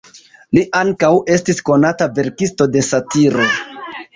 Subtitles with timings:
[0.57, 3.47] Li ankaŭ estis konata verkisto de satiro.